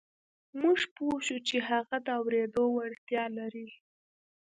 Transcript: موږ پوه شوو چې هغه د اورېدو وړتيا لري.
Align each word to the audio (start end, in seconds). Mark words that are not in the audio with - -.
موږ 0.61 0.79
پوه 0.95 1.17
شوو 1.25 1.45
چې 1.47 1.55
هغه 1.69 1.95
د 2.05 2.07
اورېدو 2.19 2.63
وړتيا 2.75 3.25
لري. 3.37 3.67